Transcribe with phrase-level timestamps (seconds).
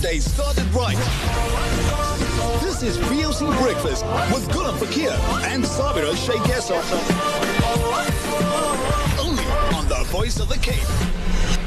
[0.00, 0.94] They started right.
[2.62, 5.10] This is VOC Breakfast with Gulam Fakir
[5.42, 6.38] and Sabira Sheikh
[9.18, 9.42] Only
[9.76, 11.57] on the Voice of the Cape.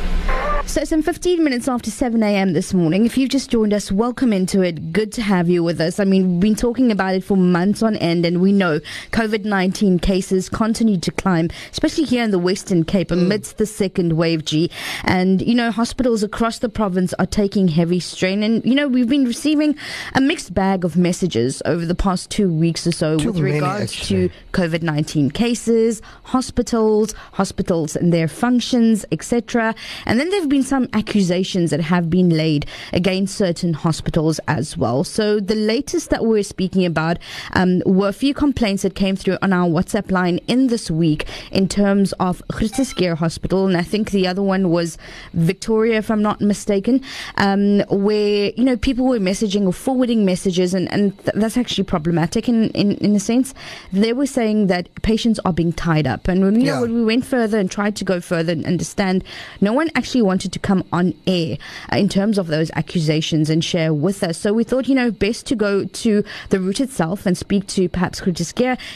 [0.72, 2.54] So, some 15 minutes after 7 a.m.
[2.54, 3.06] this morning.
[3.06, 4.94] If you've just joined us, welcome into it.
[4.94, 6.00] Good to have you with us.
[6.00, 8.80] I mean, we've been talking about it for months on end, and we know
[9.12, 13.22] COVID 19 cases continue to climb, especially here in the Western Cape mm.
[13.22, 14.72] amidst the second wave G.
[15.04, 18.42] And, you know, hospitals across the province are taking heavy strain.
[18.42, 19.78] And, you know, we've been receiving
[20.16, 23.92] a mixed bag of messages over the past two weeks or so Too with regards
[23.92, 24.30] actually.
[24.30, 29.76] to COVID 19 cases, hospitals, hospitals and their functions, etc.
[30.06, 34.78] And then there have been some accusations that have been laid against certain hospitals as
[34.78, 35.04] well.
[35.04, 37.18] So the latest that we're speaking about
[37.54, 41.26] um, were a few complaints that came through on our WhatsApp line in this week
[41.52, 44.98] in terms of Groote Hospital, and I think the other one was
[45.34, 47.02] Victoria, if I'm not mistaken,
[47.38, 51.86] um, where you know people were messaging or forwarding messages, and, and th- that's actually
[51.86, 53.54] problematic in, in in a sense.
[53.92, 56.76] They were saying that patients are being tied up, and when, you Yeah.
[56.76, 59.24] know, when we went further and tried to go further and understand,
[59.62, 61.56] no one actually wanted to come on air
[61.94, 64.40] uh, in terms of those accusations and share with us.
[64.40, 67.88] So we thought, you know, best to go to the route itself and speak to
[67.88, 68.42] perhaps Groote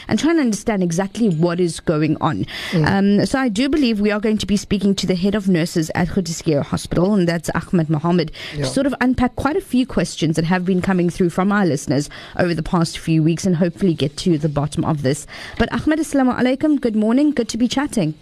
[0.08, 2.46] and try and understand exactly what is going on.
[2.74, 5.46] Um, so I do believe we are going to be speaking to the head of
[5.48, 8.64] nurses at Groote Hospital, and that's Achmat Mohamed, Yeah.
[8.64, 11.64] to sort of unpack quite a few questions that have been coming through from our
[11.64, 15.28] listeners over the past few weeks and hopefully get to the bottom of this.
[15.58, 16.80] But Achmat, assalamu alaikum.
[16.80, 17.30] Good morning.
[17.30, 18.14] Good to be chatting.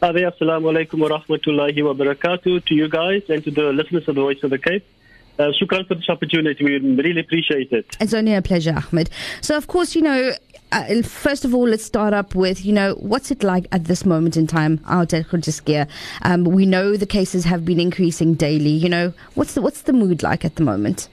[0.00, 4.14] There, assalamu alaikum wa rahmatullahi wa barakatuh to you guys and to the listeners of
[4.14, 4.82] the Voice of the Cape.
[5.38, 6.64] Uh, shukran for this opportunity.
[6.64, 7.98] We really appreciate it.
[8.00, 9.10] It's only a pleasure, Achmat.
[9.42, 10.32] So, of course, you know,
[10.72, 14.06] uh, first of all, let's start up with, you know, what's it like at this
[14.06, 15.86] moment in time out at Groote
[16.22, 18.70] Um, we know the cases have been increasing daily.
[18.70, 21.10] You know, what's the what's the mood like at the moment?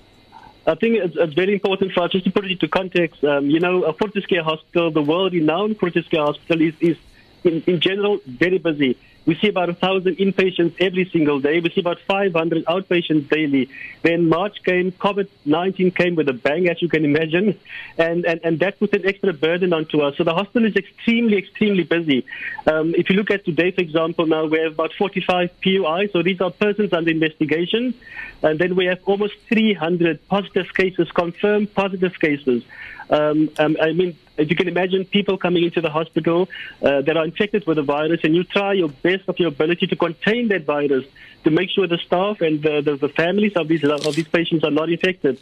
[0.66, 3.22] I think it's, it's very important for us just to put it into context.
[3.24, 6.98] Um, you know, a Groote Schuur Hospital, the world-renowned Groote Schuur Hospital, is, is
[7.48, 8.98] in, in general very busy.
[9.28, 11.60] We see about a thousand inpatients every single day.
[11.60, 13.70] We see about 500 outpatients daily.
[14.02, 17.60] When March came, COVID-19 came with a bang, as you can imagine,
[17.98, 20.16] and, and, and that put an extra burden onto us.
[20.16, 22.26] So the hospital is extremely, extremely busy.
[22.68, 26.24] Um, if you look at today, for example, now we have about 45 PUIs, so
[26.24, 27.94] these are persons under investigation,
[28.44, 32.64] and then we have almost 300 positive cases, confirmed positive cases.
[33.10, 36.50] Um, um, I mean, as you can imagine, people coming into the hospital
[36.82, 39.88] uh, that are infected with the virus, and you try your best of your ability
[39.88, 41.06] to contain that virus
[41.44, 44.64] to make sure the staff and the, the, the families of these of these patients
[44.64, 45.40] are not infected.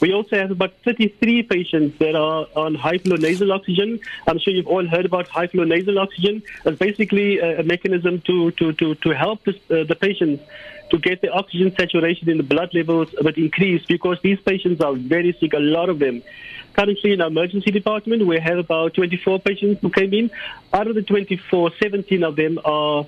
[0.00, 3.98] We also have about 33 patients that are on high flow nasal oxygen.
[4.26, 6.42] I'm sure you've all heard about high flow nasal oxygen.
[6.64, 10.44] It's basically a, a mechanism to to to to help this, uh, the patients
[10.90, 14.80] to get the oxygen saturation in the blood levels a bit increased because these patients
[14.80, 16.22] are very sick, a lot of them.
[16.74, 20.30] Currently in our emergency department, we have about 24 patients who came in.
[20.72, 23.06] Out of the 24, 17 of them are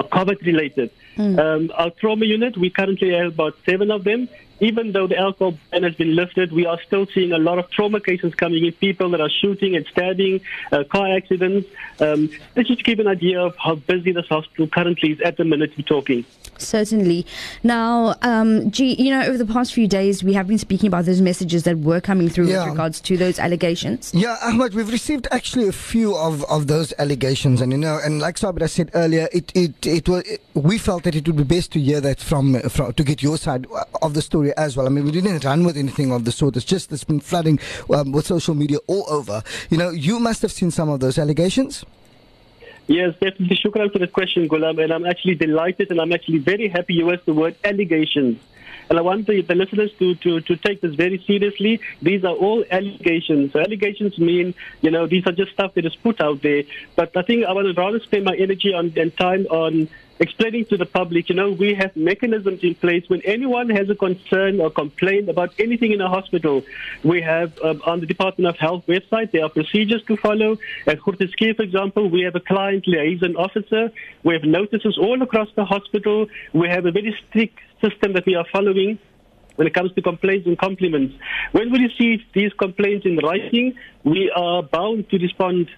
[0.00, 0.90] COVID related.
[1.38, 4.28] Um, our trauma unit, we currently have about seven of them.
[4.60, 7.70] Even though the alcohol ban has been lifted, we are still seeing a lot of
[7.70, 8.72] trauma cases coming in.
[8.72, 10.40] People that are shooting and stabbing,
[10.72, 11.68] uh, car accidents.
[12.00, 15.44] Um, let's just give an idea of how busy this hospital currently is at the
[15.44, 16.24] minute we're talking.
[16.56, 17.26] Certainly.
[17.64, 21.04] Now, um, gee, you know, over the past few days, we have been speaking about
[21.04, 22.60] those messages that were coming through Yeah.
[22.64, 24.12] with regards to those allegations.
[24.14, 28.20] Yeah, Achmat, we've received actually a few of, of those allegations, and you know, and
[28.20, 31.42] like Sabira said earlier, it it it was it, we felt that it would be
[31.44, 33.66] best to hear that from, from to get your side
[34.02, 34.86] of the story as well.
[34.86, 36.56] I mean, we didn't run with anything of the sort.
[36.56, 37.58] It's just it's been flooding
[37.90, 39.42] um, with social media all over.
[39.70, 41.84] You know, you must have seen some of those allegations.
[42.86, 43.56] Yes, definitely.
[43.56, 44.82] Shukran for the question, Gulam.
[44.82, 48.38] And I'm actually delighted and I'm actually very happy you used the word allegations.
[48.90, 51.80] And I want the, the listeners to, to, to take this very seriously.
[52.02, 53.52] These are all allegations.
[53.52, 56.64] So allegations mean, you know, these are just stuff that is put out there.
[56.94, 59.88] But I think I would rather spend my energy on, and time on
[60.20, 63.94] explaining to the public, you know, we have mechanisms in place when anyone has a
[63.94, 66.62] concern or complaint about anything in a hospital.
[67.02, 70.58] We have um, on the Department of Health website, there are procedures to follow.
[70.86, 73.90] At Groote for example, we have a client liaison officer.
[74.22, 76.26] We have notices all across the hospital.
[76.52, 78.98] We have a very strict system that we are following
[79.56, 81.14] when it comes to complaints and compliments.
[81.52, 85.68] When we receive these complaints in writing, we are bound to respond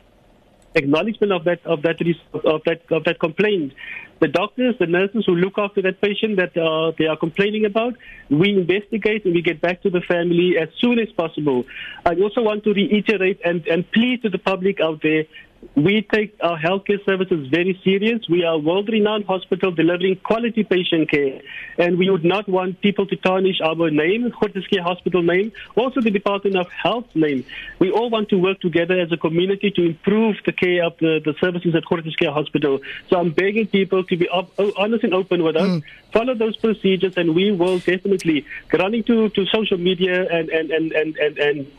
[0.76, 1.96] acknowledgement of that of that
[2.44, 3.72] of that of that complaint.
[4.18, 7.94] The doctors, the nurses who look after that patient that uh, they are complaining about,
[8.30, 11.64] we investigate and we get back to the family as soon as possible.
[12.06, 15.24] I also want to reiterate and, and plead to the public out there
[15.74, 18.28] we take our healthcare services very serious.
[18.28, 21.40] We are a world-renowned hospital delivering quality patient care,
[21.76, 26.00] and we would not want people to tarnish our name, Groote Schuur Hospital name, also
[26.00, 27.44] the Department of Health name.
[27.78, 31.20] We all want to work together as a community to improve the care of the,
[31.24, 32.80] the services at Groote Schuur Hospital.
[33.08, 35.82] So I'm begging people to be op- honest and open with us, mm.
[36.12, 40.92] follow those procedures, and we will definitely running to, to social media and and and
[40.92, 41.72] and and, and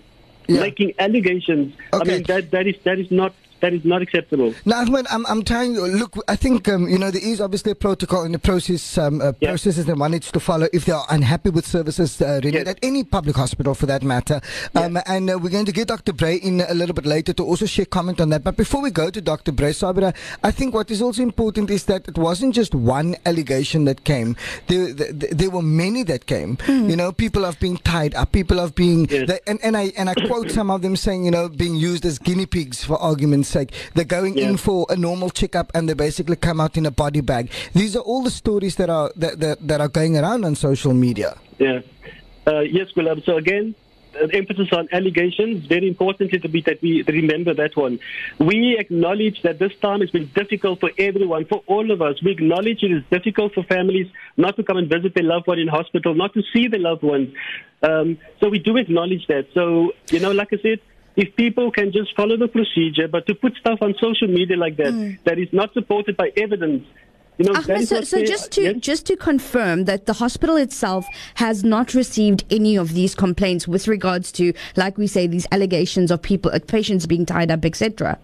[0.47, 0.59] yeah.
[0.61, 1.75] making allegations.
[1.93, 1.99] Okay.
[1.99, 4.53] I mean that that is that is not that is not acceptable.
[4.65, 5.75] Now, Achmat, I'm, I'm trying.
[5.75, 8.97] To look, I think um, you know there is obviously a protocol in the process
[8.97, 9.49] um, uh, yes.
[9.49, 12.67] processes that one needs to follow if they are unhappy with services uh, rendered yes.
[12.67, 14.41] at any public hospital for that matter.
[14.75, 15.03] Um, yes.
[15.07, 16.13] And uh, we're going to get Dr.
[16.13, 18.43] Brey in a little bit later to also share comment on that.
[18.43, 19.51] But before we go to Dr.
[19.51, 23.85] Brey, Sabira, I think what is also important is that it wasn't just one allegation
[23.85, 24.35] that came.
[24.67, 26.57] There, there, there were many that came.
[26.57, 26.89] Mm.
[26.89, 28.31] You know, people have been tied up.
[28.31, 31.31] People have been, they, and, and I and I quote some of them saying, you
[31.31, 33.71] know, being used as guinea pigs for argument's sake.
[33.95, 34.49] They're going yeah.
[34.49, 37.49] in for a normal checkup and they basically come out in a body bag.
[37.73, 40.93] These are all the stories that are that that, that are going around on social
[40.93, 41.37] media.
[41.57, 41.81] Yeah.
[42.45, 43.23] Uh, yes, Gulam.
[43.25, 43.75] So again,
[44.33, 45.65] emphasis on allegations.
[45.65, 47.99] Very importantly to be that we remember that one.
[48.39, 52.21] We acknowledge that this time has been difficult for everyone, for all of us.
[52.23, 55.59] We acknowledge it is difficult for families not to come and visit their loved one
[55.59, 57.33] in hospital, not to see their loved ones.
[57.83, 59.47] Um, so we do acknowledge that.
[59.53, 60.79] So you know, like I said
[61.17, 64.77] if people can just follow the procedure, but to put stuff on social media like
[64.77, 65.17] that mm.
[65.25, 66.85] that is not supported by evidence.
[67.39, 68.75] You know, Achmat, so, so just to yes?
[68.79, 71.05] just to confirm that the hospital itself
[71.35, 76.09] has not received any of these complaints with regards to, like we say, these allegations
[76.09, 78.17] of people, uh, patients being tied up, etc.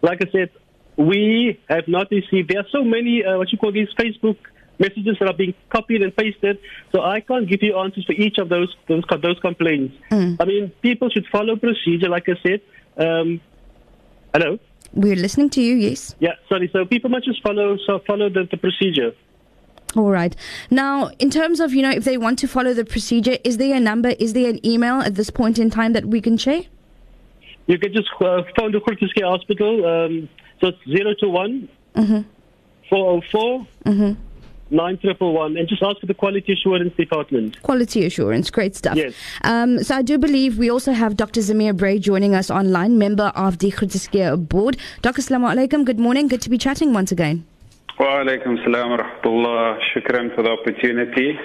[0.00, 0.50] Like I said,
[0.96, 2.50] we have not received.
[2.50, 4.36] There are so many uh, what you call these Facebook
[4.78, 6.58] messages that are being copied and pasted.
[6.92, 9.94] So I can't give you answers for each of those those, those complaints.
[10.10, 10.36] Mm.
[10.40, 12.60] I mean, people should follow procedure, like I said.
[12.96, 13.40] Um,
[14.32, 14.58] hello.
[14.92, 15.74] We're listening to you.
[15.74, 16.14] Yes.
[16.20, 16.34] Yeah.
[16.48, 16.70] Sorry.
[16.72, 19.12] So people must just follow so follow the, the procedure.
[19.96, 20.34] All right.
[20.70, 23.76] Now, in terms of, you know, if they want to follow the procedure, is there
[23.76, 26.62] a number, is there an email at this point in time that we can share?
[27.66, 29.86] You can just uh, phone the Schuur Hospital.
[29.86, 30.28] Um,
[30.60, 32.20] so it's 021 mm-hmm.
[32.88, 34.20] 404 mm-hmm.
[34.70, 37.60] 9111 and just ask for the quality assurance department.
[37.62, 38.96] Quality assurance, great stuff.
[38.96, 39.14] Yes.
[39.42, 41.40] Um, so I do believe we also have Dr.
[41.40, 44.76] Zameer Brey joining us online, member of the Groote Schuur board.
[45.02, 45.20] Dr.
[45.20, 47.44] Assalamu alaikum, good morning, good to be chatting once again.
[47.98, 49.78] Wa alaikum salam wa rahmatullah.
[49.94, 51.38] Shukran for the opportunity.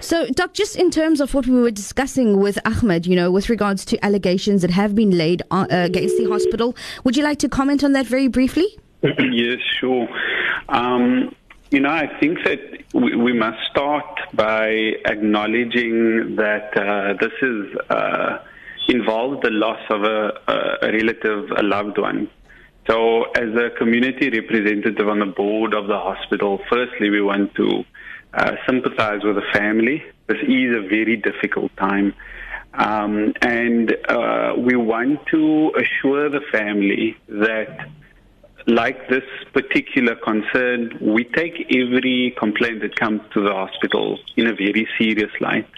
[0.00, 3.50] So, Doc, just in terms of what we were discussing with Achmat, you know, with
[3.50, 7.48] regards to allegations that have been laid uh, against the hospital, would you like to
[7.50, 8.66] comment on that very briefly?
[9.02, 10.08] yes, sure.
[10.70, 11.34] Um,
[11.76, 14.68] you know, I think that we, we must start by
[15.04, 18.38] acknowledging that uh, this is uh,
[18.88, 20.40] involves the loss of a,
[20.80, 22.30] a relative, a loved one.
[22.86, 27.84] So, as a community representative on the board of the hospital, firstly, we want to
[28.32, 30.02] uh, sympathize with the family.
[30.28, 32.14] This is a very difficult time.
[32.72, 37.90] Um, and uh, we want to assure the family that
[38.66, 44.54] like this particular concern, we take every complaint that comes to the hospital in a
[44.54, 45.68] very serious light.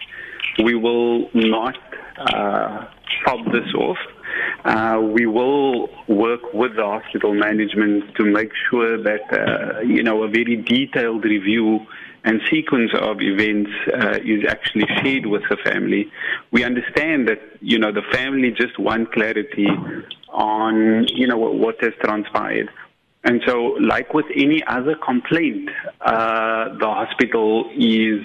[0.63, 1.77] We will not
[2.19, 2.87] uh,
[3.25, 3.99] fob this off.
[4.65, 10.23] Uh, we will work with the hospital management to make sure that uh, you know
[10.23, 11.81] a very detailed review
[12.25, 16.11] and sequence of events uh, is actually shared with the family.
[16.51, 19.69] We understand that you know the family just want clarity
[20.39, 22.71] on you know what has transpired.
[23.25, 25.69] And so, like with any other complaint,
[26.01, 28.25] uh, the hospital is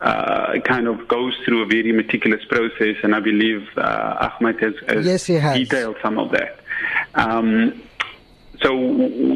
[0.00, 4.74] uh, kind of goes through a very meticulous process, and I believe uh, Achmat has,
[4.88, 6.60] has, yes, has detailed some of that.
[7.14, 7.82] Um,
[8.62, 8.72] so,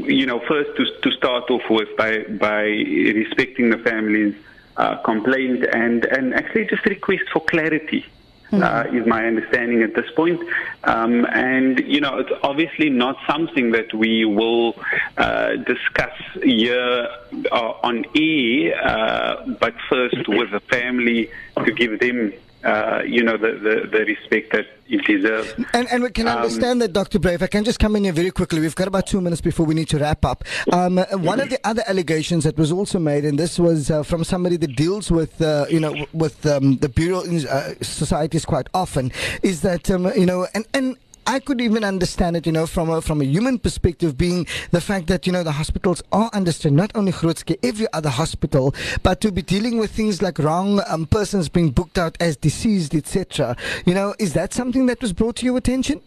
[0.06, 4.34] you know, first to, to start off with by by respecting the family's
[4.76, 8.04] uh, complaint and and actually just request for clarity
[8.50, 8.62] mm.
[8.62, 10.40] uh, is my understanding at this point.
[10.84, 14.76] Um, and, you know, it's obviously not something that we will
[15.16, 17.08] uh, discuss here
[17.52, 21.30] uh, on air, uh, but first with the family
[21.64, 22.32] to give them
[22.64, 25.54] uh, you know, the, the, the, respect that it deserves.
[25.72, 27.18] And, and we can um, understand that, Dr.
[27.18, 27.34] Brey.
[27.34, 29.64] If I can just come in here very quickly, we've got about two minutes before
[29.64, 30.44] we need to wrap up.
[30.72, 34.24] Um, one of the other allegations that was also made, and this was uh, from
[34.24, 39.10] somebody that deals with, uh, you know, with um, the burial uh, societies quite often,
[39.42, 40.96] is that, um, you know, and, and
[41.30, 44.80] I could even understand it, you know, from a, from a human perspective, being the
[44.80, 49.20] fact that, you know, the hospitals are understood, not only Schuur, every other hospital, but
[49.20, 53.56] to be dealing with things like wrong um, persons being booked out as deceased, etc.
[53.86, 56.00] You know, is that something that was brought to your attention?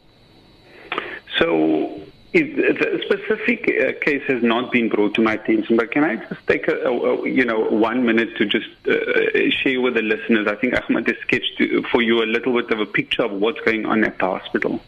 [1.40, 2.02] So,
[2.34, 6.46] the specific uh, case has not been brought to my attention, but can I just
[6.48, 10.48] take a, a, you know one minute to just uh, share with the listeners?
[10.48, 11.62] I think Achmat has sketched
[11.92, 14.82] for you a little bit of a picture of what's going on at the hospital.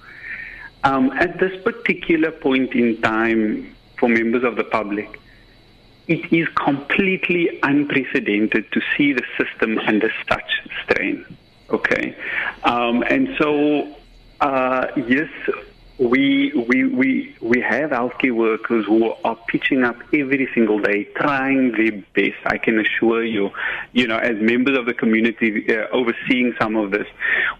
[0.85, 5.19] Um, at this particular point in time, for members of the public,
[6.07, 11.25] it is completely unprecedented to see the system under such strain.
[11.71, 12.15] Okay,
[12.63, 13.95] um, and so
[14.41, 15.29] uh, yes
[15.97, 21.71] we we we we have healthcare workers who are pitching up every single day, trying
[21.71, 22.37] their best.
[22.45, 23.49] I can assure you,
[23.93, 27.07] you know, as members of the community uh, overseeing some of this,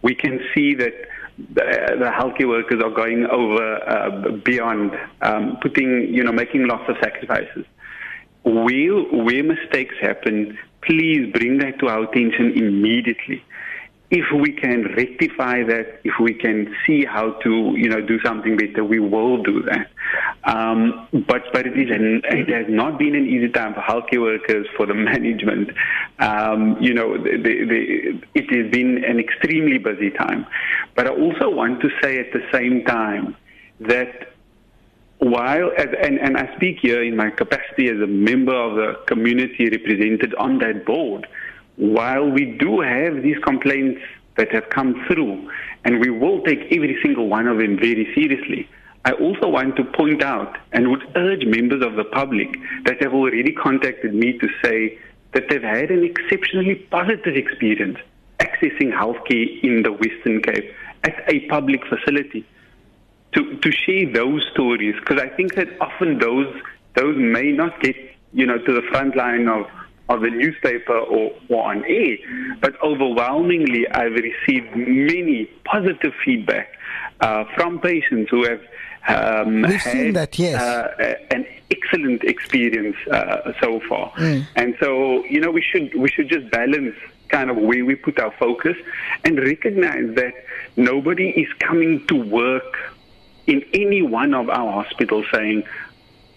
[0.02, 0.94] we can see that.
[1.38, 2.12] The, the
[2.48, 7.66] workers are going over uh, beyond um, putting, you know, making lots of sacrifices.
[8.44, 13.44] Where, where mistakes happen, please bring that to our attention immediately
[14.12, 18.56] if we can rectify that, if we can see how to, you know, do something
[18.56, 19.90] better, we will do that.
[20.44, 24.22] Um, but but it is an, it has not been an easy time for healthcare
[24.22, 25.72] workers, for the management.
[26.20, 30.46] Um, you know, the, the, it has been an extremely busy time.
[30.96, 33.36] But I also want to say at the same time
[33.80, 34.34] that
[35.18, 39.70] while and, and I speak here in my capacity as a member of the community
[39.70, 41.28] represented on that board
[41.78, 44.02] while we do have these complaints
[44.38, 45.50] that have come through,
[45.84, 48.70] and we will take every single one of them very seriously,
[49.06, 53.14] I also want to point out and would urge members of the public that have
[53.14, 54.98] already contacted me to say
[55.34, 58.00] that they've had an exceptionally positive experience
[58.40, 62.46] accessing healthcare in the Western Cape at a public facility.
[63.34, 66.48] To, to share those stories, because I think that often those
[66.96, 67.96] those may not get
[68.32, 69.66] you know to the front line of
[70.10, 72.18] of the newspaper or, or on air,
[72.62, 76.78] but overwhelmingly I've received many positive feedback
[77.22, 78.62] uh, from patients who have
[79.08, 80.60] um, We've had seen that, yes.
[80.60, 84.12] uh, an excellent experience uh, so far.
[84.14, 84.48] Mm.
[84.56, 86.96] And so, you know, we should we should just balance
[87.30, 88.78] kind of where we put our focus
[89.24, 90.34] and recognize that
[90.76, 92.94] nobody is coming to work
[93.48, 95.64] in any one of our hospitals saying,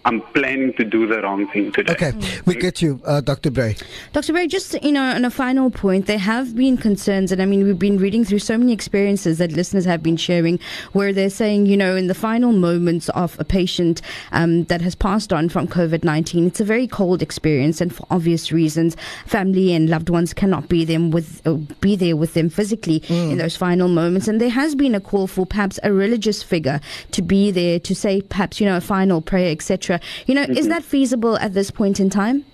[0.09, 1.93] I'm planning to do the wrong thing today.
[1.93, 2.13] Okay,
[2.47, 3.51] we get you, uh, Dr.
[3.51, 3.75] Brey.
[4.11, 4.33] Dr.
[4.33, 7.63] Brey, just you know, on a final point, there have been concerns, and I mean,
[7.63, 10.59] we've been reading through so many experiences that listeners have been sharing,
[10.93, 14.01] where they're saying, you know, in the final moments of a patient
[14.31, 18.07] um, that has passed on from COVID nineteen, it's a very cold experience, and for
[18.09, 18.97] obvious reasons,
[19.27, 23.31] family and loved ones cannot be them with uh, be there with them physically mm.
[23.31, 26.81] in those final moments, and there has been a call for perhaps a religious figure
[27.11, 29.98] to be there to say perhaps you know a final prayer, etc.
[30.25, 30.57] You know, mm-hmm.
[30.57, 32.45] is that feasible at this point in time?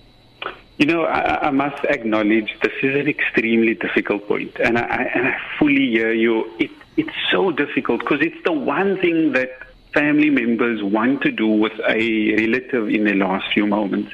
[0.78, 5.28] You know, I, I, must acknowledge this is an extremely difficult point, and I, and
[5.28, 6.50] I fully hear you.
[6.58, 9.50] It, it's so difficult because it's the one thing that
[9.94, 14.12] family members want to do with a relative in the last few moments.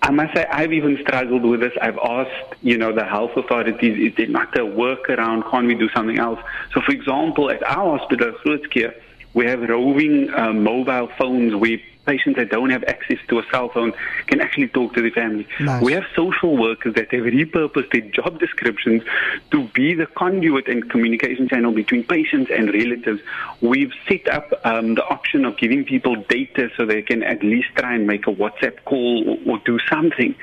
[0.00, 1.72] I must say, I've even struggled with this.
[1.80, 5.50] I've asked, you know, the health authorities, is there not a workaround?
[5.50, 6.40] Can't we do something else?
[6.72, 8.94] So, for example, at our hospital, Groote Schuur,
[9.32, 13.68] we have roving uh, mobile phones where patients that don't have access to a cell
[13.68, 13.92] phone
[14.26, 15.46] can actually talk to the family.
[15.60, 15.82] Nice.
[15.82, 19.02] We have social workers that have repurposed their job descriptions
[19.50, 23.20] to be the conduit and communication channel between patients and relatives.
[23.60, 27.68] We've set up um, the option of giving people data so they can at least
[27.76, 30.34] try and make a WhatsApp call or, or do something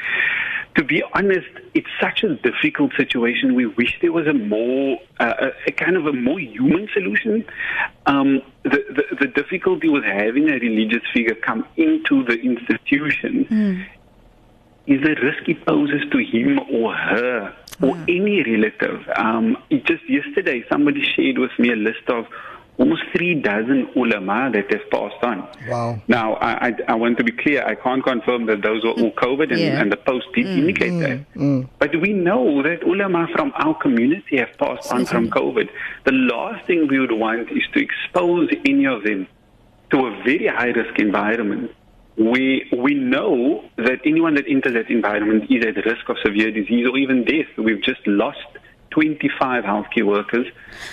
[0.75, 3.55] to be honest, it's such a difficult situation.
[3.55, 7.45] We wish there was a more, uh, a, kind of a more human solution.
[8.05, 13.85] Um, the, the, the, difficulty with having a religious figure come into the institution mm.
[14.87, 18.03] is the risk it poses to him or her or mm.
[18.03, 19.07] any relative.
[19.15, 22.27] Um, just yesterday, somebody shared with me a list of
[22.81, 25.47] almost three dozen ulama that have passed on.
[25.69, 26.01] Wow.
[26.07, 29.11] Now, I, I, I, want to be clear, I can't confirm that those were all
[29.11, 29.79] COVID and, yeah.
[29.79, 31.33] and the post did mm, indicate mm, that.
[31.35, 31.69] Mm.
[31.77, 35.69] But we know that ulama from our community have passed on from COVID.
[36.05, 39.27] The last thing we would want is to expose any of them
[39.91, 41.71] to a very high risk environment.
[42.17, 46.88] We, we know that anyone that enters that environment is at risk of severe disease
[46.88, 47.47] or even death.
[47.57, 48.39] We've just lost
[48.91, 50.48] 25 healthcare workers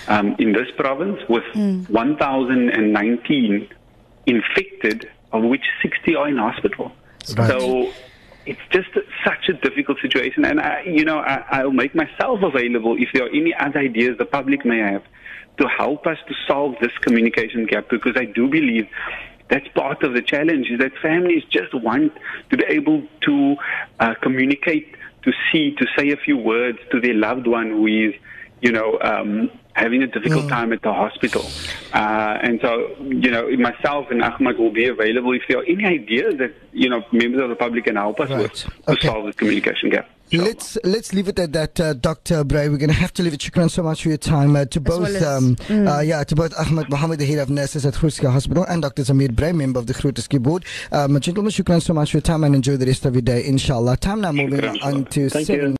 [0.07, 1.89] um, in this province, with mm.
[1.89, 3.69] 1,019
[4.25, 6.91] infected, of which 60 are in hospital.
[7.35, 7.47] Right.
[7.47, 7.91] So
[8.45, 8.89] it's just
[9.23, 10.45] such a difficult situation.
[10.45, 14.17] And, I, you know, I, will make myself available if there are any other ideas
[14.17, 15.03] the public may have
[15.57, 18.87] to help us to solve this communication gap, because I do believe
[19.49, 22.13] that's part of the challenge is that families just want
[22.49, 23.55] to be able to
[23.99, 28.13] uh, communicate to see, to say a few words to their loved one who is,
[28.61, 30.49] you know, um, having a difficult Mm.
[30.49, 31.45] time at the hospital.
[31.93, 35.85] Uh, and so, you know, myself and Achmat will be available if there are any
[35.85, 38.41] ideas that, you know, members of the public can help us Right.
[38.41, 39.07] with to Okay.
[39.07, 40.07] solve this communication gap.
[40.31, 40.43] Sure.
[40.43, 42.43] Let's let's leave it at that, uh, Dr.
[42.43, 42.69] Brey.
[42.69, 43.39] We're going to have to leave it.
[43.39, 45.55] Shukran so much for your time uh, to both, well as- um,
[45.87, 48.83] uh, yeah, to both Achmat Mohamed, the head of nurses at Groote Schuur Hospital, and
[48.83, 49.01] Dr.
[49.01, 50.65] Zameer Brey, member of the Groote Schuur board.
[50.91, 53.43] Um, gentlemen, shukran so much for your time and enjoy the rest of your day,
[53.43, 53.97] inshallah.
[53.97, 54.83] Time now moving Shukran.
[54.83, 55.71] on to Thank seven.
[55.71, 55.77] you.